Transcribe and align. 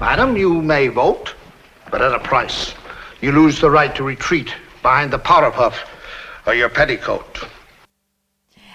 Madam, 0.00 0.36
you 0.36 0.62
may 0.62 0.86
vote, 0.86 1.34
but 1.90 2.00
at 2.00 2.12
a 2.12 2.20
price. 2.20 2.72
You 3.20 3.32
lose 3.32 3.60
the 3.60 3.68
right 3.68 3.92
to 3.96 4.04
retreat 4.04 4.54
behind 4.80 5.12
the 5.12 5.18
powder 5.18 5.50
puff 5.50 5.90
or 6.46 6.54
your 6.54 6.68
petticoat. 6.68 7.48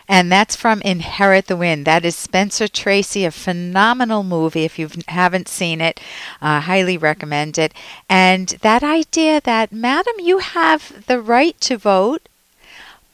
And 0.05 0.29
that's 0.29 0.57
from 0.57 0.81
Inherit 0.81 1.47
the 1.47 1.55
Wind. 1.55 1.85
That 1.85 2.03
is 2.03 2.17
Spencer 2.17 2.67
Tracy, 2.67 3.23
a 3.23 3.31
phenomenal 3.31 4.23
movie. 4.23 4.65
If 4.65 4.77
you 4.77 4.89
haven't 5.07 5.47
seen 5.47 5.79
it, 5.79 6.01
uh, 6.41 6.59
highly 6.59 6.97
recommend 6.97 7.57
it. 7.57 7.73
And 8.09 8.49
that 8.61 8.83
idea 8.83 9.39
that, 9.45 9.71
Madam, 9.71 10.15
you 10.19 10.39
have 10.39 11.05
the 11.07 11.21
right 11.21 11.57
to 11.61 11.77
vote 11.77 12.27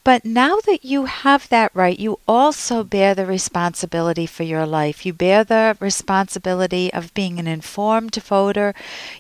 but 0.04 0.26
now 0.26 0.60
that 0.66 0.86
you 0.86 1.06
have 1.06 1.50
that 1.50 1.72
right, 1.76 1.98
you 1.98 2.20
also 2.28 2.84
bear 2.84 3.14
the 3.14 3.26
responsibility 3.26 4.26
for 4.26 4.44
your 4.44 4.66
life. 4.66 5.06
You 5.06 5.14
bear 5.14 5.44
the 5.44 5.78
responsibility 5.80 6.92
of 6.94 7.14
being 7.14 7.40
an 7.40 7.48
informed 7.48 8.16
voter. 8.16 8.74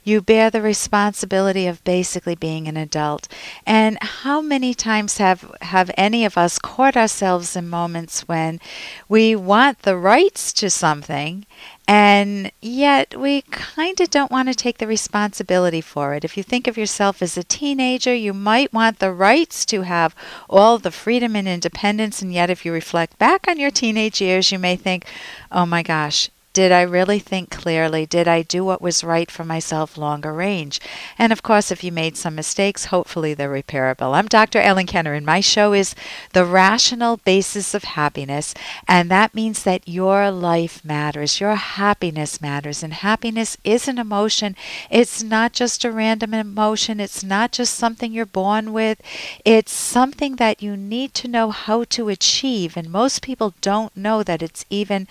You 0.03 0.21
bear 0.21 0.49
the 0.49 0.61
responsibility 0.61 1.67
of 1.67 1.83
basically 1.83 2.35
being 2.35 2.67
an 2.67 2.77
adult. 2.77 3.27
And 3.65 3.97
how 4.01 4.41
many 4.41 4.73
times 4.73 5.17
have, 5.17 5.53
have 5.61 5.91
any 5.97 6.25
of 6.25 6.37
us 6.37 6.59
caught 6.59 6.97
ourselves 6.97 7.55
in 7.55 7.69
moments 7.69 8.27
when 8.27 8.59
we 9.07 9.35
want 9.35 9.79
the 9.79 9.97
rights 9.97 10.53
to 10.53 10.69
something 10.69 11.45
and 11.89 12.51
yet, 12.61 13.19
we 13.19 13.41
kind 13.41 13.99
of 13.99 14.11
don't 14.11 14.29
want 14.29 14.47
to 14.47 14.53
take 14.53 14.77
the 14.77 14.85
responsibility 14.85 15.81
for 15.81 16.13
it. 16.13 16.23
If 16.23 16.37
you 16.37 16.43
think 16.43 16.67
of 16.67 16.77
yourself 16.77 17.19
as 17.19 17.35
a 17.35 17.43
teenager, 17.43 18.13
you 18.13 18.31
might 18.31 18.71
want 18.71 18.99
the 18.99 19.11
rights 19.11 19.65
to 19.65 19.81
have 19.81 20.13
all 20.47 20.77
the 20.77 20.91
freedom 20.91 21.35
and 21.35 21.47
independence. 21.47 22.21
And 22.21 22.31
yet, 22.31 22.51
if 22.51 22.63
you 22.63 22.71
reflect 22.71 23.17
back 23.17 23.47
on 23.47 23.57
your 23.57 23.71
teenage 23.71 24.21
years, 24.21 24.51
you 24.51 24.59
may 24.59 24.75
think, 24.75 25.03
oh 25.51 25.65
my 25.65 25.81
gosh, 25.81 26.29
did 26.59 26.73
I 26.73 26.81
really 26.81 27.19
think 27.19 27.51
clearly? 27.51 28.05
Did 28.05 28.27
I 28.27 28.41
do 28.41 28.65
what 28.65 28.81
was 28.81 29.01
right 29.01 29.31
for 29.31 29.45
myself 29.45 29.97
longer 29.97 30.33
range? 30.33 30.81
And 31.17 31.31
of 31.31 31.41
course, 31.41 31.71
if 31.71 31.85
you 31.85 31.91
made 31.93 32.17
some 32.17 32.35
mistakes, 32.35 32.91
hopefully 32.91 33.33
they're 33.33 33.49
repairable. 33.49 34.13
I'm 34.13 34.27
Dr. 34.27 34.59
Ellen 34.59 34.85
Kenner, 34.85 35.13
and 35.13 35.25
my 35.25 35.39
show 35.39 35.71
is 35.71 35.95
The 36.33 36.43
Rational 36.43 37.15
Basis 37.15 37.73
of 37.73 37.85
Happiness. 37.85 38.53
And 38.89 39.09
that 39.09 39.33
means 39.33 39.63
that 39.63 39.87
your 39.87 40.31
life 40.31 40.83
matters, 40.83 41.39
your 41.39 41.55
happiness 41.55 42.41
matters. 42.41 42.83
And 42.83 42.91
happiness 42.91 43.55
is 43.63 43.87
an 43.87 43.97
emotion. 43.97 44.57
It's 44.89 45.23
not 45.23 45.53
just 45.53 45.85
a 45.85 45.91
random 45.93 46.33
emotion, 46.33 46.99
it's 46.99 47.23
not 47.23 47.53
just 47.53 47.73
something 47.73 48.11
you're 48.11 48.25
born 48.25 48.73
with, 48.73 49.01
it's 49.45 49.71
something 49.71 50.35
that 50.35 50.61
you 50.61 50.75
need 50.75 51.13
to 51.13 51.29
know 51.29 51.51
how 51.51 51.85
to 51.85 52.09
achieve. 52.09 52.75
And 52.75 52.91
most 52.91 53.21
people 53.21 53.53
don't 53.61 53.95
know 53.95 54.23
that 54.23 54.41
it's 54.41 54.65
even 54.69 55.07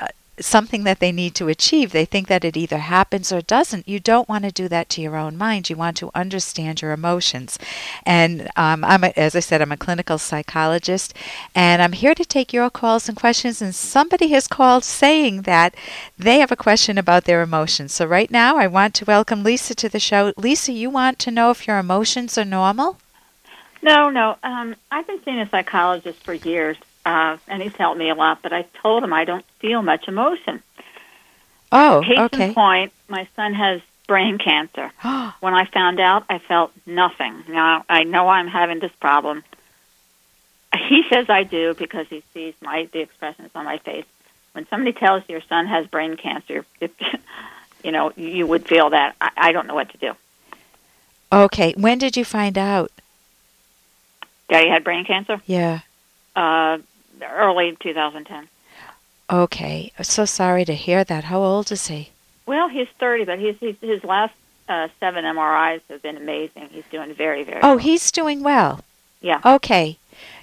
uh, 0.00 0.06
something 0.40 0.84
that 0.84 1.00
they 1.00 1.12
need 1.12 1.34
to 1.36 1.48
achieve. 1.48 1.92
They 1.92 2.04
think 2.04 2.28
that 2.28 2.44
it 2.44 2.56
either 2.56 2.78
happens 2.78 3.32
or 3.32 3.40
doesn't. 3.40 3.88
You 3.88 4.00
don't 4.00 4.28
want 4.28 4.44
to 4.44 4.52
do 4.52 4.68
that 4.68 4.88
to 4.90 5.00
your 5.00 5.16
own 5.16 5.36
mind. 5.36 5.70
You 5.70 5.76
want 5.76 5.96
to 5.98 6.10
understand 6.14 6.82
your 6.82 6.92
emotions. 6.92 7.58
And 8.04 8.48
um, 8.56 8.84
I'm, 8.84 9.04
a, 9.04 9.12
as 9.16 9.34
I 9.34 9.40
said, 9.40 9.62
I'm 9.62 9.72
a 9.72 9.76
clinical 9.76 10.18
psychologist, 10.18 11.14
and 11.54 11.82
I'm 11.82 11.92
here 11.92 12.14
to 12.14 12.24
take 12.24 12.52
your 12.52 12.70
calls 12.70 13.08
and 13.08 13.16
questions. 13.16 13.62
And 13.62 13.74
somebody 13.74 14.28
has 14.28 14.48
called 14.48 14.84
saying 14.84 15.42
that 15.42 15.74
they 16.18 16.38
have 16.38 16.52
a 16.52 16.56
question 16.56 16.98
about 16.98 17.24
their 17.24 17.42
emotions. 17.42 17.92
So 17.92 18.06
right 18.06 18.30
now, 18.30 18.56
I 18.56 18.66
want 18.66 18.94
to 18.94 19.04
welcome 19.04 19.42
Lisa 19.42 19.74
to 19.76 19.88
the 19.88 20.00
show. 20.00 20.32
Lisa, 20.36 20.72
you 20.72 20.90
want 20.90 21.18
to 21.20 21.30
know 21.30 21.50
if 21.50 21.66
your 21.66 21.78
emotions 21.78 22.36
are 22.38 22.44
normal? 22.44 22.98
No, 23.82 24.10
no. 24.10 24.36
Um, 24.42 24.74
I've 24.90 25.06
been 25.06 25.22
seeing 25.24 25.38
a 25.38 25.48
psychologist 25.48 26.22
for 26.24 26.34
years, 26.34 26.76
uh, 27.04 27.38
and 27.46 27.62
he's 27.62 27.74
helped 27.74 27.98
me 27.98 28.10
a 28.10 28.14
lot. 28.14 28.42
But 28.42 28.52
I 28.52 28.62
told 28.82 29.02
him 29.02 29.12
I 29.12 29.24
don't 29.24 29.44
feel 29.60 29.82
much 29.82 30.08
emotion. 30.08 30.62
Oh, 31.70 32.02
Case 32.04 32.18
okay. 32.18 32.48
in 32.48 32.54
point, 32.54 32.92
my 33.08 33.28
son 33.36 33.54
has 33.54 33.80
brain 34.06 34.38
cancer. 34.38 34.90
when 35.40 35.54
I 35.54 35.66
found 35.66 36.00
out, 36.00 36.24
I 36.28 36.38
felt 36.38 36.72
nothing. 36.86 37.44
Now 37.48 37.84
I 37.88 38.04
know 38.04 38.28
I'm 38.28 38.48
having 38.48 38.80
this 38.80 38.92
problem. 39.00 39.44
He 40.88 41.04
says 41.10 41.30
I 41.30 41.44
do 41.44 41.74
because 41.74 42.06
he 42.08 42.22
sees 42.34 42.54
my 42.60 42.88
the 42.92 43.00
expressions 43.00 43.50
on 43.54 43.64
my 43.64 43.78
face. 43.78 44.06
When 44.52 44.66
somebody 44.68 44.92
tells 44.92 45.22
you 45.28 45.34
your 45.34 45.42
son 45.48 45.66
has 45.66 45.86
brain 45.86 46.16
cancer, 46.16 46.64
it, 46.80 46.92
you 47.84 47.92
know 47.92 48.12
you 48.16 48.46
would 48.46 48.66
feel 48.66 48.90
that. 48.90 49.14
I, 49.20 49.30
I 49.36 49.52
don't 49.52 49.66
know 49.66 49.74
what 49.74 49.90
to 49.90 49.98
do. 49.98 50.12
Okay. 51.30 51.74
When 51.76 51.98
did 51.98 52.16
you 52.16 52.24
find 52.24 52.56
out? 52.56 52.90
Daddy 54.48 54.68
had 54.68 54.82
brain 54.82 55.04
cancer. 55.04 55.40
Yeah. 55.46 55.80
Uh, 56.38 56.78
early 57.22 57.76
2010. 57.80 58.48
Okay. 59.30 59.92
So 60.02 60.24
sorry 60.24 60.64
to 60.64 60.74
hear 60.74 61.04
that. 61.04 61.24
How 61.24 61.40
old 61.42 61.70
is 61.72 61.88
he? 61.88 62.10
Well, 62.46 62.68
he's 62.68 62.88
30, 63.00 63.24
but 63.24 63.38
he's, 63.38 63.56
he's 63.58 63.76
his 63.80 64.04
last 64.04 64.34
uh, 64.68 64.88
seven 65.00 65.24
MRIs 65.24 65.80
have 65.90 66.02
been 66.02 66.16
amazing. 66.16 66.68
He's 66.70 66.84
doing 66.90 67.12
very, 67.14 67.42
very. 67.44 67.60
Oh, 67.62 67.70
well. 67.70 67.78
he's 67.78 68.10
doing 68.12 68.42
well. 68.42 68.84
Yeah. 69.20 69.40
Okay. 69.44 69.98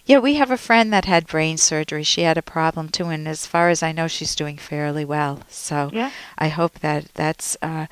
Yeah, 0.06 0.20
we 0.20 0.36
have 0.36 0.52
a 0.52 0.58
friend 0.58 0.92
that 0.94 1.06
had 1.06 1.26
brain 1.28 1.58
surgery. 1.58 2.04
She 2.04 2.22
had 2.22 2.38
a 2.38 2.42
problem 2.44 2.90
too, 2.90 3.06
and 3.06 3.28
as 3.28 3.46
far 3.48 3.70
as 3.70 3.82
I 3.82 3.92
know, 3.92 4.08
she's 4.08 4.36
doing 4.36 4.58
fairly 4.58 5.06
well. 5.06 5.40
So 5.50 5.90
Yeah. 5.94 6.12
I 6.38 6.50
hope 6.50 6.80
that 6.80 7.06
that's 7.16 7.58
uh, 7.62 7.88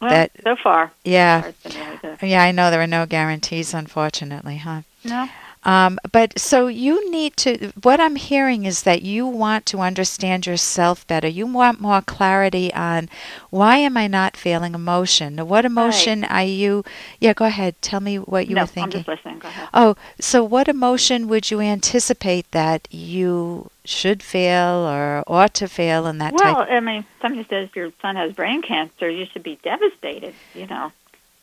Well, 0.00 0.10
that- 0.10 0.32
so 0.42 0.56
far, 0.56 0.92
yeah, 1.04 1.46
it's 1.46 1.62
been 1.62 2.00
really 2.02 2.30
yeah. 2.30 2.42
I 2.42 2.50
know 2.52 2.70
there 2.70 2.82
are 2.82 2.86
no 2.86 3.06
guarantees, 3.06 3.72
unfortunately, 3.72 4.58
huh? 4.58 4.82
No. 5.04 5.28
Um, 5.64 5.98
but 6.12 6.38
so 6.38 6.66
you 6.66 7.10
need 7.10 7.36
to. 7.38 7.72
What 7.82 8.00
I'm 8.00 8.16
hearing 8.16 8.64
is 8.64 8.82
that 8.82 9.02
you 9.02 9.26
want 9.26 9.64
to 9.66 9.78
understand 9.80 10.46
yourself 10.46 11.06
better. 11.06 11.26
You 11.28 11.46
want 11.46 11.80
more 11.80 12.02
clarity 12.02 12.72
on 12.74 13.08
why 13.50 13.78
am 13.78 13.96
I 13.96 14.06
not 14.06 14.36
feeling 14.36 14.74
emotion? 14.74 15.38
What 15.48 15.64
emotion 15.64 16.24
are 16.24 16.44
you? 16.44 16.84
Yeah, 17.18 17.32
go 17.32 17.46
ahead. 17.46 17.80
Tell 17.80 18.00
me 18.00 18.18
what 18.18 18.46
you 18.46 18.54
no, 18.54 18.62
were 18.62 18.66
thinking. 18.66 19.00
I'm 19.00 19.04
just 19.04 19.08
listening. 19.08 19.38
Go 19.38 19.48
ahead. 19.48 19.68
Oh, 19.72 19.96
so 20.20 20.44
what 20.44 20.68
emotion 20.68 21.28
would 21.28 21.50
you 21.50 21.60
anticipate 21.60 22.50
that 22.50 22.86
you 22.90 23.70
should 23.84 24.22
feel 24.22 24.86
or 24.86 25.24
ought 25.26 25.54
to 25.54 25.68
feel 25.68 26.06
in 26.06 26.18
that 26.18 26.34
well, 26.34 26.42
type? 26.42 26.68
Well, 26.68 26.76
I 26.76 26.80
mean, 26.80 27.04
somebody 27.20 27.46
says 27.48 27.68
your 27.74 27.90
son 28.02 28.16
has 28.16 28.32
brain 28.32 28.62
cancer, 28.62 29.08
you 29.08 29.26
should 29.26 29.42
be 29.42 29.58
devastated. 29.62 30.34
You 30.54 30.66
know, 30.66 30.92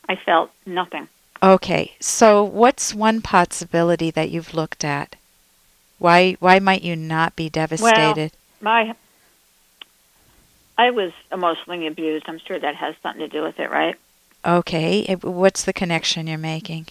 I 0.08 0.16
felt 0.16 0.52
nothing. 0.66 1.08
Okay, 1.44 1.96
so 2.00 2.44
what's 2.44 2.94
one 2.94 3.22
possibility 3.22 4.12
that 4.12 4.30
you've 4.30 4.54
looked 4.54 4.84
at? 4.84 5.16
Why 5.98 6.34
why 6.40 6.60
might 6.60 6.84
you 6.84 6.96
not 6.96 7.36
be 7.36 7.50
devastated? 7.50 8.32
Well, 8.62 8.86
My, 8.86 8.96
I 10.78 10.92
was 10.92 11.12
emotionally 11.32 11.88
abused. 11.88 12.26
I'm 12.28 12.40
sure 12.40 12.60
that 12.60 12.76
has 12.76 12.96
something 13.02 13.22
to 13.22 13.28
do 13.28 13.42
with 13.42 13.60
it, 13.60 13.70
right? 13.72 13.96
okay, 14.46 15.16
what's 15.22 15.64
the 15.64 15.74
connection 15.74 16.28
you're 16.28 16.38
making? 16.38 16.88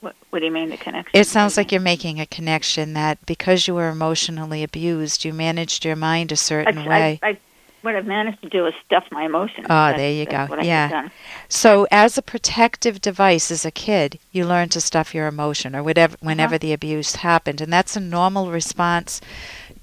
What, 0.00 0.14
what 0.30 0.40
do 0.40 0.46
you 0.46 0.50
mean 0.50 0.70
the 0.70 0.76
connection? 0.76 1.18
It 1.18 1.26
sounds 1.26 1.56
like 1.56 1.72
you're 1.72 1.80
making 1.80 2.20
a 2.20 2.26
connection 2.26 2.92
that 2.94 3.24
because 3.26 3.66
you 3.66 3.74
were 3.74 3.88
emotionally 3.88 4.62
abused, 4.62 5.24
you 5.24 5.32
managed 5.32 5.84
your 5.84 5.96
mind 5.96 6.32
a 6.32 6.36
certain 6.36 6.78
I, 6.78 6.88
way. 6.88 7.20
I, 7.22 7.28
I, 7.28 7.38
what 7.84 7.94
I've 7.94 8.06
managed 8.06 8.40
to 8.42 8.48
do 8.48 8.66
is 8.66 8.74
stuff 8.86 9.04
my 9.12 9.24
emotions. 9.26 9.66
Oh, 9.66 9.68
That's- 9.68 9.98
there 9.98 10.12
you 10.12 10.24
go. 10.24 10.62
Yeah. 10.62 11.10
So, 11.48 11.86
as 11.90 12.16
a 12.16 12.22
protective 12.22 13.00
device 13.02 13.50
as 13.50 13.64
a 13.66 13.70
kid, 13.70 14.18
you 14.32 14.46
learn 14.46 14.70
to 14.70 14.80
stuff 14.80 15.14
your 15.14 15.26
emotion 15.26 15.76
or 15.76 15.82
whatever 15.82 16.14
uh-huh. 16.14 16.26
whenever 16.26 16.56
the 16.58 16.72
abuse 16.72 17.16
happened, 17.16 17.60
and 17.60 17.72
that's 17.72 17.94
a 17.94 18.00
normal 18.00 18.50
response. 18.50 19.20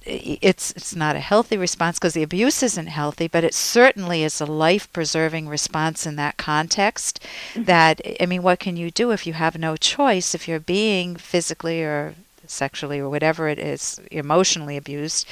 It's 0.04 0.72
it's 0.72 0.96
not 0.96 1.16
a 1.16 1.20
healthy 1.20 1.58
response 1.58 2.00
because 2.00 2.16
the 2.16 2.24
abuse 2.24 2.64
isn't 2.64 2.88
healthy, 2.88 3.28
but 3.28 3.44
it 3.44 3.54
certainly 3.54 4.24
is 4.24 4.42
a 4.42 4.48
life-preserving 4.48 5.48
response 5.48 6.08
in 6.08 6.16
that 6.16 6.38
context. 6.38 7.20
Mm-hmm. 7.54 7.66
That 7.66 8.02
I 8.20 8.26
mean, 8.26 8.42
what 8.42 8.60
can 8.60 8.78
you 8.78 8.90
do 8.90 9.12
if 9.12 9.28
you 9.28 9.34
have 9.34 9.60
no 9.60 9.78
choice? 9.78 10.34
If 10.34 10.48
you're 10.48 10.60
being 10.60 11.16
physically 11.18 11.84
or 11.84 12.16
sexually 12.48 13.00
or 13.00 13.10
whatever 13.10 13.48
it 13.48 13.60
is, 13.60 14.02
emotionally 14.10 14.76
abused, 14.76 15.28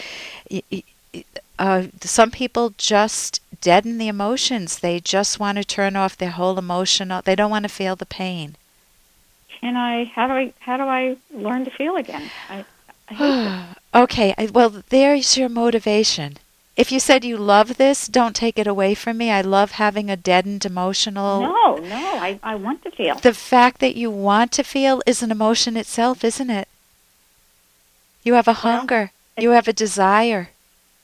y- 0.51 0.61
y- 0.71 0.83
uh, 1.59 1.87
some 2.01 2.31
people 2.31 2.73
just 2.77 3.41
deaden 3.59 3.97
the 3.97 4.07
emotions. 4.07 4.79
They 4.79 5.01
just 5.01 5.39
want 5.39 5.57
to 5.57 5.63
turn 5.65 5.97
off 5.97 6.17
their 6.17 6.31
whole 6.31 6.57
emotional. 6.57 7.21
They 7.21 7.35
don't 7.35 7.51
want 7.51 7.63
to 7.63 7.69
feel 7.69 7.97
the 7.97 8.05
pain. 8.05 8.55
Can 9.59 9.75
I? 9.75 10.05
How 10.05 10.27
do 10.27 10.33
I? 10.33 10.53
How 10.59 10.77
do 10.77 10.83
I 10.83 11.17
learn 11.31 11.65
to 11.65 11.71
feel 11.71 11.97
again? 11.97 12.31
I, 12.49 12.65
I 13.09 13.75
okay, 14.03 14.33
I, 14.37 14.45
well, 14.45 14.83
there's 14.87 15.37
your 15.37 15.49
motivation. 15.49 16.37
If 16.77 16.93
you 16.93 17.01
said 17.01 17.25
you 17.25 17.35
love 17.35 17.75
this, 17.75 18.07
don't 18.07 18.37
take 18.37 18.57
it 18.57 18.65
away 18.65 18.95
from 18.95 19.17
me. 19.17 19.29
I 19.29 19.41
love 19.41 19.71
having 19.71 20.09
a 20.09 20.15
deadened 20.15 20.63
emotional. 20.63 21.41
No, 21.41 21.75
no. 21.75 22.17
I, 22.19 22.39
I 22.41 22.55
want 22.55 22.83
to 22.83 22.91
feel. 22.91 23.15
The 23.15 23.33
fact 23.33 23.81
that 23.81 23.97
you 23.97 24.09
want 24.09 24.53
to 24.53 24.63
feel 24.63 25.01
is 25.05 25.21
an 25.21 25.29
emotion 25.29 25.75
itself, 25.75 26.23
isn't 26.23 26.49
it? 26.49 26.69
You 28.23 28.35
have 28.35 28.47
a 28.47 28.63
hunger. 28.63 29.11
You 29.37 29.49
have 29.49 29.67
a 29.67 29.73
desire. 29.73 30.51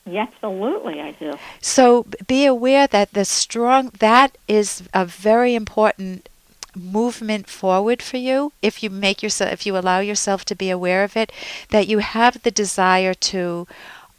Yeah, 0.06 0.22
absolutely, 0.32 1.00
I 1.00 1.12
do. 1.12 1.34
So 1.60 2.06
be 2.26 2.46
aware 2.46 2.86
that 2.86 3.12
the 3.12 3.24
strong 3.24 3.90
that 3.98 4.38
is 4.46 4.84
a 4.94 5.04
very 5.04 5.54
important 5.54 6.28
movement 6.76 7.48
forward 7.48 8.02
for 8.02 8.18
you 8.18 8.52
if 8.60 8.82
you 8.82 8.90
make 8.90 9.22
yourself 9.22 9.50
if 9.50 9.64
you 9.64 9.78
allow 9.78 9.98
yourself 9.98 10.44
to 10.44 10.54
be 10.54 10.68
aware 10.68 11.02
of 11.04 11.16
it 11.16 11.32
that 11.70 11.88
you 11.88 11.98
have 12.00 12.42
the 12.42 12.50
desire 12.50 13.14
to 13.14 13.66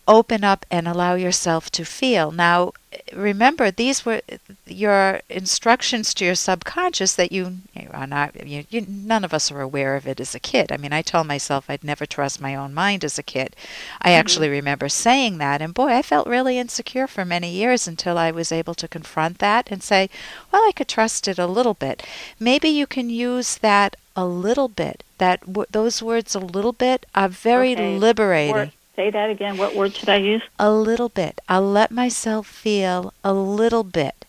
open 0.07 0.43
up 0.43 0.65
and 0.71 0.87
allow 0.87 1.15
yourself 1.15 1.69
to 1.71 1.83
feel. 1.83 2.31
Now, 2.31 2.71
remember, 3.13 3.69
these 3.69 4.05
were 4.05 4.21
your 4.65 5.21
instructions 5.29 6.13
to 6.13 6.25
your 6.25 6.35
subconscious 6.35 7.15
that 7.15 7.31
you, 7.31 7.57
you 7.73 7.89
are 7.91 8.07
not, 8.07 8.47
you, 8.47 8.63
you, 8.69 8.85
none 8.87 9.23
of 9.23 9.33
us 9.33 9.51
are 9.51 9.61
aware 9.61 9.95
of 9.95 10.07
it 10.07 10.19
as 10.19 10.33
a 10.33 10.39
kid. 10.39 10.71
I 10.71 10.77
mean, 10.77 10.93
I 10.93 11.01
told 11.01 11.27
myself 11.27 11.65
I'd 11.69 11.83
never 11.83 12.05
trust 12.05 12.41
my 12.41 12.55
own 12.55 12.73
mind 12.73 13.03
as 13.03 13.19
a 13.19 13.23
kid. 13.23 13.55
I 14.01 14.09
mm-hmm. 14.09 14.19
actually 14.19 14.49
remember 14.49 14.89
saying 14.89 15.37
that, 15.39 15.61
and 15.61 15.73
boy, 15.73 15.89
I 15.89 16.01
felt 16.01 16.27
really 16.27 16.57
insecure 16.57 17.07
for 17.07 17.25
many 17.25 17.51
years 17.51 17.87
until 17.87 18.17
I 18.17 18.31
was 18.31 18.51
able 18.51 18.75
to 18.75 18.87
confront 18.87 19.39
that 19.39 19.69
and 19.69 19.83
say, 19.83 20.09
well, 20.51 20.61
I 20.61 20.71
could 20.71 20.87
trust 20.87 21.27
it 21.27 21.37
a 21.37 21.47
little 21.47 21.73
bit. 21.73 22.03
Maybe 22.39 22.69
you 22.69 22.87
can 22.87 23.09
use 23.09 23.57
that 23.57 23.95
a 24.15 24.25
little 24.25 24.67
bit. 24.69 25.03
That 25.19 25.41
w- 25.41 25.67
those 25.69 26.01
words 26.01 26.35
a 26.35 26.39
little 26.39 26.73
bit 26.73 27.05
are 27.13 27.29
very 27.29 27.73
okay. 27.73 27.97
liberating. 27.97 28.71
Say 28.97 29.11
that 29.11 29.29
again. 29.29 29.57
What 29.57 29.75
word 29.75 29.93
should 29.93 30.09
I 30.09 30.15
use? 30.15 30.41
A 30.57 30.71
little 30.71 31.07
bit. 31.07 31.39
I'll 31.47 31.61
let 31.61 31.91
myself 31.91 32.47
feel 32.47 33.13
a 33.23 33.31
little 33.31 33.83
bit. 33.83 34.25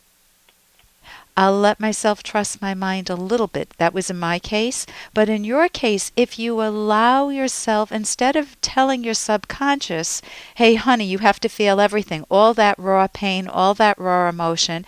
I'll 1.39 1.59
let 1.59 1.81
myself 1.81 2.23
trust 2.23 2.61
my 2.61 2.75
mind 2.75 3.09
a 3.09 3.17
little 3.17 3.47
bit. 3.47 3.71
That 3.79 3.95
was 3.95 4.11
in 4.11 4.19
my 4.19 4.39
case. 4.39 4.85
But 5.15 5.31
in 5.31 5.43
your 5.43 5.71
case, 5.71 6.13
if 6.17 6.39
you 6.39 6.61
allow 6.61 7.31
yourself, 7.31 7.91
instead 7.91 8.37
of 8.37 8.61
telling 8.61 9.03
your 9.03 9.15
subconscious, 9.15 10.21
hey, 10.57 10.75
honey, 10.75 11.07
you 11.07 11.19
have 11.19 11.41
to 11.41 11.49
feel 11.49 11.81
everything, 11.81 12.27
all 12.31 12.53
that 12.53 12.79
raw 12.79 13.07
pain, 13.07 13.49
all 13.49 13.73
that 13.73 13.99
raw 13.99 14.29
emotion, 14.29 14.85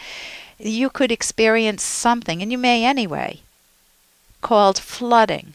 you 0.58 0.90
could 0.90 1.10
experience 1.10 1.82
something, 1.82 2.42
and 2.42 2.52
you 2.52 2.58
may 2.58 2.84
anyway, 2.84 3.40
called 4.42 4.78
flooding 4.78 5.54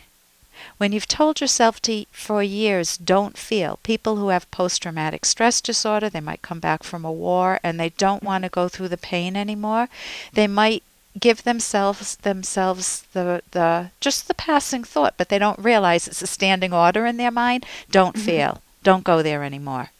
when 0.78 0.92
you've 0.92 1.08
told 1.08 1.42
yourself 1.42 1.82
to, 1.84 2.06
for 2.12 2.44
years, 2.44 2.98
don't 2.98 3.38
feel, 3.38 3.80
people 3.84 4.18
who 4.18 4.30
have 4.30 4.50
post 4.52 4.82
traumatic 4.82 5.26
stress 5.26 5.62
disorder, 5.62 6.10
they 6.10 6.20
might 6.20 6.42
come 6.42 6.60
back 6.60 6.84
from 6.84 7.06
a 7.06 7.12
war 7.12 7.60
and 7.64 7.80
they 7.80 7.90
don't 7.90 8.24
want 8.24 8.44
to 8.44 8.50
go 8.50 8.68
through 8.68 8.90
the 8.90 8.98
pain 8.98 9.36
anymore. 9.36 9.88
They 10.34 10.48
might 10.48 10.84
give 11.18 11.44
themselves 11.44 12.18
themselves 12.18 13.04
the 13.14 13.42
the 13.52 13.90
just 14.02 14.28
the 14.28 14.34
passing 14.34 14.84
thought, 14.84 15.14
but 15.18 15.30
they 15.30 15.40
don't 15.40 15.60
realize 15.60 16.08
it's 16.08 16.22
a 16.22 16.28
standing 16.28 16.74
order 16.74 17.06
in 17.06 17.16
their 17.18 17.32
mind. 17.32 17.66
Don't 17.90 18.16
mm-hmm. 18.16 18.26
feel. 18.26 18.62
Don't 18.84 19.06
go 19.06 19.22
there 19.22 19.44
anymore 19.44 19.92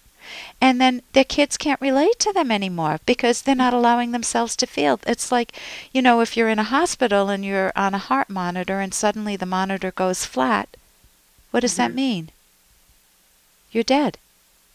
and 0.62 0.80
then 0.80 1.02
their 1.14 1.24
kids 1.24 1.58
can't 1.58 1.82
relate 1.82 2.20
to 2.20 2.34
them 2.34 2.52
anymore 2.52 3.00
because 3.06 3.42
they're 3.42 3.56
not 3.56 3.74
allowing 3.74 4.12
themselves 4.12 4.56
to 4.58 4.68
feel. 4.68 5.00
It's 5.06 5.32
like, 5.32 5.52
you 5.92 6.02
know, 6.02 6.22
if 6.22 6.36
you're 6.36 6.50
in 6.50 6.60
a 6.60 6.64
hospital 6.64 7.30
and 7.30 7.44
you're 7.44 7.72
on 7.76 7.94
a 7.94 8.00
heart 8.00 8.30
monitor 8.30 8.80
and 8.80 8.94
suddenly 8.94 9.36
the 9.36 9.46
monitor 9.46 9.92
goes 9.92 10.26
flat, 10.26 10.70
what 11.52 11.62
does 11.62 11.74
mm-hmm. 11.74 11.78
that 11.78 11.96
mean? 11.96 12.30
You're 13.72 13.84
dead, 13.84 14.18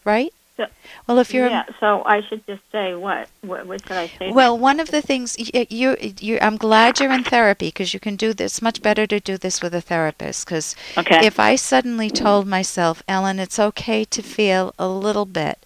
right? 0.05 0.33
So, 0.57 0.65
well, 1.07 1.19
if 1.19 1.33
you're 1.33 1.47
yeah, 1.47 1.65
so 1.79 2.03
I 2.05 2.21
should 2.27 2.45
just 2.45 2.61
say 2.71 2.93
what? 2.93 3.29
What, 3.41 3.65
what 3.65 3.81
should 3.81 3.97
I 3.97 4.07
say? 4.07 4.31
Well, 4.31 4.57
one 4.57 4.79
of 4.79 4.91
the 4.91 5.01
things 5.01 5.37
you, 5.39 5.95
you, 5.99 6.39
I'm 6.41 6.57
glad 6.57 6.99
you're 6.99 7.11
in 7.11 7.23
therapy 7.23 7.67
because 7.67 7.93
you 7.93 7.99
can 7.99 8.15
do 8.15 8.33
this. 8.33 8.61
Much 8.61 8.81
better 8.81 9.07
to 9.07 9.19
do 9.19 9.37
this 9.37 9.61
with 9.61 9.73
a 9.73 9.81
therapist 9.81 10.45
because 10.45 10.75
okay. 10.97 11.25
if 11.25 11.39
I 11.39 11.55
suddenly 11.55 12.09
told 12.09 12.47
myself, 12.47 13.01
Ellen, 13.07 13.39
it's 13.39 13.59
okay 13.59 14.03
to 14.05 14.21
feel 14.21 14.73
a 14.77 14.87
little 14.87 15.25
bit, 15.25 15.65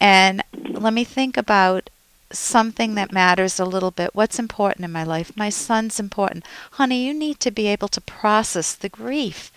and 0.00 0.44
let 0.68 0.92
me 0.92 1.04
think 1.04 1.36
about 1.36 1.88
something 2.32 2.94
that 2.94 3.12
matters 3.12 3.58
a 3.58 3.64
little 3.64 3.90
bit. 3.90 4.14
What's 4.14 4.38
important 4.38 4.84
in 4.84 4.92
my 4.92 5.04
life? 5.04 5.36
My 5.36 5.48
son's 5.50 5.98
important. 5.98 6.44
Honey, 6.72 7.04
you 7.06 7.12
need 7.14 7.40
to 7.40 7.50
be 7.50 7.66
able 7.66 7.88
to 7.88 8.00
process 8.00 8.74
the 8.74 8.88
grief. 8.88 9.50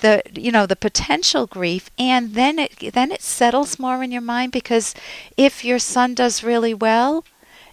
The 0.00 0.22
you 0.34 0.52
know, 0.52 0.66
the 0.66 0.76
potential 0.76 1.46
grief 1.46 1.90
and 1.98 2.34
then 2.34 2.58
it 2.58 2.92
then 2.92 3.10
it 3.12 3.22
settles 3.22 3.78
more 3.78 4.02
in 4.02 4.12
your 4.12 4.22
mind 4.22 4.52
because 4.52 4.94
if 5.36 5.64
your 5.64 5.78
son 5.78 6.14
does 6.14 6.44
really 6.44 6.74
well, 6.74 7.24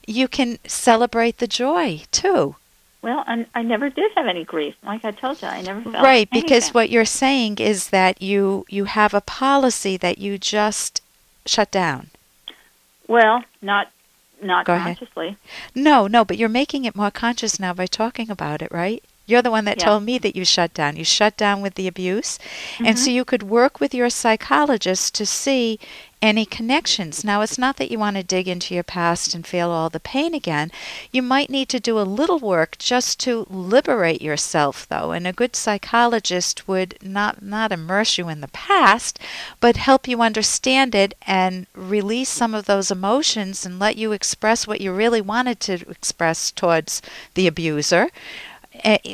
you 0.07 0.27
can 0.27 0.59
celebrate 0.65 1.37
the 1.39 1.47
joy 1.47 2.03
too. 2.11 2.55
Well, 3.01 3.23
I, 3.27 3.45
I 3.53 3.61
never 3.61 3.89
did 3.91 4.11
have 4.15 4.25
any 4.25 4.43
grief. 4.43 4.75
Like 4.83 5.05
I 5.05 5.11
told 5.11 5.41
you, 5.41 5.47
I 5.47 5.61
never 5.61 5.81
felt 5.81 6.03
Right, 6.03 6.27
anything. 6.31 6.41
because 6.41 6.69
what 6.73 6.89
you're 6.89 7.05
saying 7.05 7.57
is 7.59 7.89
that 7.89 8.21
you 8.21 8.65
you 8.69 8.85
have 8.85 9.13
a 9.13 9.21
policy 9.21 9.95
that 9.97 10.17
you 10.17 10.37
just 10.39 11.01
shut 11.45 11.69
down. 11.71 12.09
Well, 13.07 13.43
not 13.61 13.91
not 14.45 14.65
Go 14.65 14.77
consciously. 14.77 15.27
Ahead. 15.27 15.37
No, 15.73 16.07
no, 16.07 16.23
but 16.23 16.37
you're 16.37 16.49
making 16.49 16.85
it 16.85 16.95
more 16.95 17.11
conscious 17.11 17.59
now 17.59 17.73
by 17.73 17.85
talking 17.87 18.29
about 18.29 18.61
it, 18.61 18.71
right? 18.71 19.03
You're 19.27 19.41
the 19.41 19.51
one 19.51 19.65
that 19.65 19.79
yeah. 19.79 19.85
told 19.85 20.03
me 20.03 20.17
that 20.19 20.35
you 20.35 20.45
shut 20.45 20.73
down. 20.73 20.97
You 20.97 21.03
shut 21.03 21.35
down 21.35 21.61
with 21.61 21.75
the 21.75 21.87
abuse. 21.87 22.37
Mm-hmm. 22.75 22.85
And 22.85 22.99
so 22.99 23.09
you 23.09 23.25
could 23.25 23.43
work 23.43 23.79
with 23.79 23.93
your 23.93 24.09
psychologist 24.09 25.15
to 25.15 25.25
see 25.25 25.79
any 26.25 26.45
connections. 26.45 27.23
Now, 27.23 27.41
it's 27.41 27.57
not 27.57 27.77
that 27.77 27.91
you 27.91 27.99
want 27.99 28.17
to 28.17 28.23
dig 28.23 28.47
into 28.47 28.73
your 28.73 28.83
past 28.83 29.35
and 29.35 29.45
feel 29.45 29.69
all 29.69 29.89
the 29.89 29.99
pain 29.99 30.33
again. 30.33 30.71
You 31.11 31.21
might 31.21 31.49
need 31.49 31.69
to 31.69 31.79
do 31.79 31.99
a 31.99 32.01
little 32.01 32.39
work 32.39 32.77
just 32.77 33.19
to 33.21 33.45
liberate 33.49 34.21
yourself, 34.21 34.87
though. 34.87 35.11
And 35.11 35.27
a 35.27 35.33
good 35.33 35.55
psychologist 35.55 36.67
would 36.67 36.97
not, 37.01 37.41
not 37.41 37.71
immerse 37.71 38.17
you 38.17 38.27
in 38.27 38.41
the 38.41 38.47
past, 38.47 39.19
but 39.59 39.77
help 39.77 40.07
you 40.07 40.21
understand 40.21 40.95
it 40.95 41.13
and 41.27 41.67
release 41.73 42.29
some 42.29 42.55
of 42.55 42.65
those 42.65 42.89
emotions 42.89 43.65
and 43.65 43.79
let 43.79 43.95
you 43.95 44.11
express 44.11 44.65
what 44.65 44.81
you 44.81 44.91
really 44.91 45.21
wanted 45.21 45.59
to 45.61 45.73
express 45.89 46.51
towards 46.51 47.01
the 47.35 47.47
abuser 47.47 48.09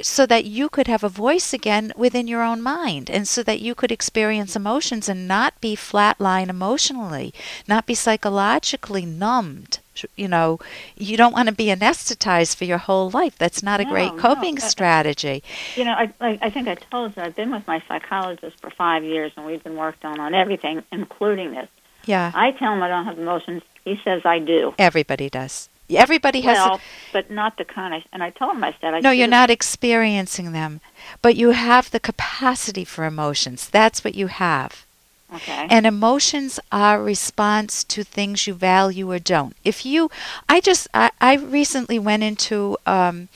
so 0.02 0.26
that 0.26 0.46
you 0.46 0.70
could 0.70 0.88
have 0.88 1.04
a 1.04 1.10
voice 1.10 1.54
again 1.54 1.92
within 1.96 2.28
your 2.28 2.42
own 2.42 2.62
mind 2.62 3.10
and 3.10 3.28
so 3.28 3.44
that 3.44 3.60
you 3.60 3.76
could 3.76 3.92
experience 3.92 4.56
emotions 4.56 5.08
and 5.10 5.28
not 5.28 5.60
be 5.62 5.76
flatline 5.76 6.50
emotionally, 6.50 7.34
not 7.68 7.86
be 7.86 7.96
psychologically 7.96 9.06
numbed. 9.06 9.80
You 10.16 10.28
know, 10.28 10.60
you 10.96 11.18
don't 11.18 11.34
want 11.34 11.50
to 11.50 11.54
be 11.54 11.66
anesthetized 11.66 12.56
for 12.56 12.66
your 12.66 12.80
whole 12.80 13.12
life. 13.12 13.38
That's 13.38 13.62
not 13.62 13.82
a 13.82 13.84
no, 13.84 13.90
great 13.90 14.18
coping 14.18 14.56
no. 14.56 14.62
strategy. 14.62 15.44
You 15.76 15.86
know, 15.86 15.92
I, 15.94 16.40
I, 16.42 16.50
think 16.50 16.68
I 16.68 16.76
told 16.76 17.16
you 17.16 17.22
I've 17.22 17.36
been 17.36 17.52
with 17.52 17.68
my 17.68 17.84
psychologist 17.88 18.60
for 18.62 18.70
five 18.70 19.04
years, 19.04 19.32
and 19.36 19.46
we've 19.46 19.64
been 19.64 19.76
working 19.76 20.10
on 20.10 20.20
on 20.20 20.34
everything, 20.34 20.84
including 20.92 21.52
this. 21.52 21.68
Yeah. 22.06 22.32
I 22.34 22.52
tell 22.52 22.74
him 22.74 22.82
I 22.82 22.88
don't 22.88 23.06
have 23.06 23.20
emotions. 23.20 23.64
He 23.84 24.00
says 24.04 24.22
I 24.26 24.40
do. 24.40 24.74
Everybody 24.80 25.30
does. 25.30 25.70
Everybody 25.98 26.42
has. 26.42 26.58
Well, 26.58 26.82
but 27.14 27.30
not 27.32 27.58
the 27.58 27.66
kind. 27.66 28.04
And 28.14 28.24
I 28.24 28.30
told 28.30 28.56
him 28.56 28.64
I 28.64 28.76
said 28.80 28.94
I. 28.94 29.00
No, 29.00 29.12
you're 29.12 29.28
not 29.28 29.50
experiencing 29.50 30.52
them, 30.52 30.82
but 31.22 31.36
you 31.36 31.52
have 31.52 31.92
the 31.92 32.00
capacity 32.00 32.86
for 32.86 33.06
emotions. 33.06 33.70
That's 33.70 34.04
what 34.04 34.16
you 34.16 34.28
have. 34.28 34.86
Okay. 35.34 35.68
And 35.70 35.86
emotions 35.86 36.60
are 36.72 37.02
response 37.02 37.86
to 37.86 38.04
things 38.04 38.48
you 38.48 38.54
value 38.54 39.10
or 39.10 39.20
don't. 39.20 39.56
If 39.64 39.86
you, 39.86 40.12
I 40.50 40.60
just, 40.60 40.90
I, 40.94 41.12
I 41.22 41.36
recently 41.36 41.98
went 41.98 42.24
into 42.24 42.78
um, 42.86 43.30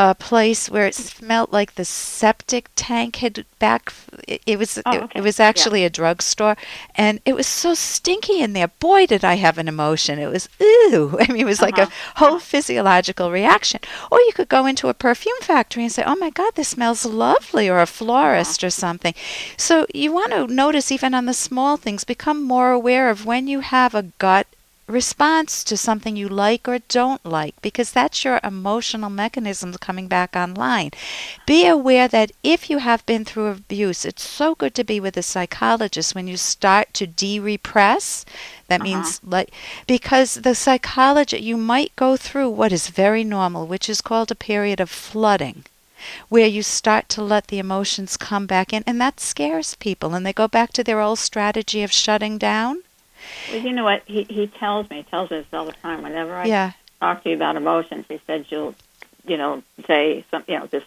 a 0.00 0.14
place 0.14 0.70
where 0.70 0.86
it 0.86 0.94
smelled 0.94 1.52
like 1.52 1.74
the 1.74 1.84
septic 1.84 2.70
tank 2.76 3.16
had 3.16 3.44
back. 3.58 3.92
It, 4.28 4.40
it 4.46 4.56
was 4.56 4.80
oh, 4.86 4.92
it, 4.92 5.10
it, 5.16 5.20
was 5.22 5.40
actually 5.40 5.80
yeah. 5.80 5.86
a 5.86 5.90
drugstore, 5.90 6.56
and 6.94 7.20
it 7.24 7.34
was 7.34 7.48
so 7.48 7.74
stinky 7.74 8.40
in 8.40 8.52
there. 8.52 8.68
Boy, 8.68 9.06
did 9.06 9.24
I 9.24 9.34
have 9.34 9.58
an 9.58 9.66
emotion! 9.66 10.20
It 10.20 10.30
was 10.30 10.48
ooh. 10.62 11.16
I 11.20 11.26
mean, 11.26 11.40
it 11.40 11.46
was 11.46 11.60
uh-huh. 11.60 11.72
like 11.72 11.78
a 11.78 11.92
whole 12.14 12.38
physiological 12.38 13.32
reaction. 13.32 13.80
Or 14.12 14.20
you 14.20 14.32
could 14.32 14.48
go 14.48 14.66
into 14.66 14.88
a 14.88 14.94
perfume 14.94 15.40
factory 15.40 15.82
and 15.82 15.90
say, 15.90 16.04
"Oh 16.06 16.14
my 16.14 16.30
God, 16.30 16.54
this 16.54 16.68
smells 16.68 17.04
lovely," 17.04 17.68
or 17.68 17.80
a 17.80 17.86
florist 17.86 18.62
uh-huh. 18.62 18.68
or 18.68 18.70
something. 18.70 19.14
So 19.56 19.84
you 19.92 20.12
want 20.12 20.30
to 20.30 20.46
notice 20.46 20.92
even 20.92 21.12
on 21.12 21.26
the 21.26 21.34
small 21.34 21.76
things. 21.76 22.04
Become 22.04 22.44
more 22.44 22.70
aware 22.70 23.10
of 23.10 23.26
when 23.26 23.48
you 23.48 23.60
have 23.60 23.96
a 23.96 24.12
gut 24.20 24.46
response 24.88 25.62
to 25.62 25.76
something 25.76 26.16
you 26.16 26.28
like 26.28 26.66
or 26.66 26.78
don't 26.88 27.24
like 27.24 27.60
because 27.60 27.92
that's 27.92 28.24
your 28.24 28.40
emotional 28.42 29.10
mechanisms 29.10 29.76
coming 29.76 30.08
back 30.08 30.34
online. 30.34 30.90
Be 31.46 31.66
aware 31.66 32.08
that 32.08 32.32
if 32.42 32.70
you 32.70 32.78
have 32.78 33.04
been 33.04 33.24
through 33.24 33.48
abuse, 33.48 34.04
it's 34.04 34.26
so 34.26 34.54
good 34.54 34.74
to 34.74 34.84
be 34.84 34.98
with 34.98 35.16
a 35.16 35.22
psychologist 35.22 36.14
when 36.14 36.26
you 36.26 36.38
start 36.38 36.94
to 36.94 37.06
de-repress. 37.06 38.24
That 38.68 38.80
uh-huh. 38.80 38.84
means 38.84 39.20
like 39.22 39.52
because 39.86 40.36
the 40.36 40.54
psychologist 40.54 41.42
you 41.42 41.56
might 41.56 41.94
go 41.94 42.16
through 42.16 42.50
what 42.50 42.72
is 42.72 42.88
very 42.88 43.24
normal, 43.24 43.66
which 43.66 43.88
is 43.88 44.00
called 44.00 44.30
a 44.30 44.34
period 44.34 44.80
of 44.80 44.90
flooding 44.90 45.64
where 46.28 46.46
you 46.46 46.62
start 46.62 47.08
to 47.08 47.22
let 47.22 47.48
the 47.48 47.58
emotions 47.58 48.16
come 48.16 48.46
back 48.46 48.72
in 48.72 48.84
and 48.86 49.00
that 49.00 49.18
scares 49.18 49.74
people 49.74 50.14
and 50.14 50.24
they 50.24 50.32
go 50.32 50.46
back 50.46 50.72
to 50.72 50.84
their 50.84 51.00
old 51.00 51.18
strategy 51.18 51.82
of 51.82 51.92
shutting 51.92 52.38
down 52.38 52.82
well, 53.48 53.60
you 53.60 53.72
know 53.72 53.84
what? 53.84 54.02
He 54.06 54.24
he 54.24 54.46
tells 54.46 54.88
me, 54.90 54.98
he 54.98 55.02
tells 55.04 55.30
us 55.32 55.44
all 55.52 55.64
the 55.66 55.72
time. 55.72 56.02
Whenever 56.02 56.34
I 56.34 56.46
yeah. 56.46 56.72
talk 57.00 57.22
to 57.24 57.30
you 57.30 57.36
about 57.36 57.56
emotions, 57.56 58.04
he 58.08 58.20
said 58.26 58.46
you'll, 58.48 58.74
you 59.26 59.36
know, 59.36 59.62
say 59.86 60.24
some, 60.30 60.44
you 60.46 60.58
know, 60.58 60.66
just 60.66 60.86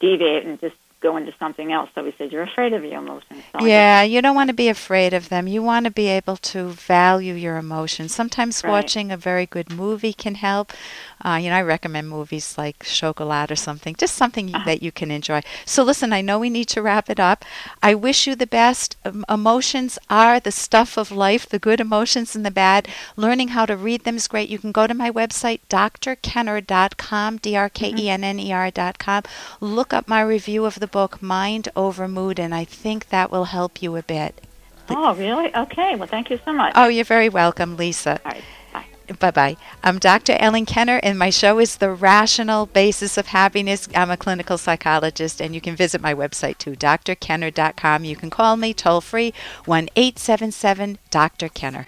deviate 0.00 0.44
and 0.44 0.60
just 0.60 0.76
go 1.00 1.16
into 1.16 1.32
something 1.38 1.72
else. 1.72 1.90
So 1.94 2.04
he 2.04 2.12
said, 2.18 2.32
"You're 2.32 2.42
afraid 2.42 2.72
of 2.72 2.84
your 2.84 2.98
emotions." 2.98 3.42
So 3.52 3.64
yeah, 3.64 4.02
you 4.02 4.20
don't 4.20 4.34
want 4.34 4.48
to 4.48 4.54
be 4.54 4.68
afraid 4.68 5.14
of 5.14 5.28
them. 5.28 5.46
You 5.46 5.62
want 5.62 5.84
to 5.84 5.90
be 5.90 6.08
able 6.08 6.36
to 6.36 6.68
value 6.68 7.34
your 7.34 7.56
emotions. 7.56 8.14
Sometimes 8.14 8.62
Right. 8.62 8.70
watching 8.70 9.10
a 9.10 9.16
very 9.16 9.46
good 9.46 9.70
movie 9.70 10.12
can 10.12 10.36
help. 10.36 10.72
Uh, 11.24 11.38
you 11.42 11.50
know, 11.50 11.56
I 11.56 11.62
recommend 11.62 12.08
movies 12.08 12.56
like 12.56 12.82
Chocolat 12.84 13.50
or 13.50 13.56
something, 13.56 13.94
just 13.94 14.14
something 14.14 14.54
Uh-huh. 14.54 14.64
that 14.64 14.82
you 14.82 14.90
can 14.92 15.10
enjoy. 15.10 15.42
So, 15.66 15.82
listen, 15.82 16.12
I 16.12 16.20
know 16.22 16.38
we 16.38 16.48
need 16.50 16.68
to 16.68 16.82
wrap 16.82 17.10
it 17.10 17.20
up. 17.20 17.44
I 17.82 17.94
wish 17.94 18.26
you 18.26 18.34
the 18.34 18.46
best. 18.46 18.96
Um, 19.04 19.24
emotions 19.28 19.98
are 20.08 20.40
the 20.40 20.50
stuff 20.52 20.96
of 20.96 21.10
life, 21.12 21.46
the 21.48 21.58
good 21.58 21.80
emotions 21.80 22.34
and 22.34 22.44
the 22.44 22.50
bad. 22.50 22.88
Learning 23.16 23.48
how 23.48 23.66
to 23.66 23.76
read 23.76 24.04
them 24.04 24.16
is 24.16 24.28
great. 24.28 24.48
You 24.48 24.58
can 24.58 24.72
go 24.72 24.86
to 24.86 24.94
my 24.94 25.10
website, 25.10 25.60
drkenner.com, 25.68 27.36
D 27.38 27.56
R 27.56 27.68
K 27.68 27.94
E 27.96 28.08
N 28.10 28.24
N 28.24 28.38
E 28.40 28.52
R.com. 28.52 29.22
Look 29.60 29.92
up 29.92 30.08
my 30.08 30.22
review 30.22 30.64
of 30.64 30.80
the 30.80 30.86
book, 30.86 31.20
Mind 31.22 31.68
Over 31.76 32.08
Mood, 32.08 32.38
and 32.38 32.54
I 32.54 32.64
think 32.64 33.08
that 33.10 33.30
will 33.30 33.44
help 33.44 33.82
you 33.82 33.96
a 33.96 34.02
bit. 34.02 34.40
Oh, 34.88 35.14
really? 35.14 35.54
Okay. 35.54 35.94
Well, 35.96 36.08
thank 36.08 36.30
you 36.30 36.40
so 36.44 36.52
much. 36.52 36.72
Oh, 36.74 36.88
you're 36.88 37.04
very 37.04 37.28
welcome, 37.28 37.76
Lisa. 37.76 38.20
All 38.24 38.32
right. 38.32 38.42
Bye. 39.20 39.30
Bye. 39.30 39.56
I'm 39.84 39.98
Dr. 39.98 40.34
Ellen 40.40 40.64
Kenner, 40.64 40.98
and 41.02 41.18
my 41.18 41.28
show 41.28 41.58
is 41.58 41.76
The 41.76 41.90
Rational 41.90 42.64
Basis 42.64 43.18
of 43.18 43.28
Happiness. 43.28 43.86
I'm 43.94 44.10
a 44.10 44.16
clinical 44.16 44.56
psychologist, 44.56 45.40
and 45.40 45.54
you 45.54 45.60
can 45.60 45.76
visit 45.76 46.00
my 46.00 46.14
website 46.14 46.56
too, 46.56 46.72
drkenner.com. 46.72 48.04
You 48.04 48.16
can 48.16 48.30
call 48.30 48.56
me 48.56 48.72
toll 48.72 49.02
free, 49.02 49.34
1 49.66 49.90
877 49.94 50.98
Dr. 51.10 51.48
Kenner. 51.50 51.86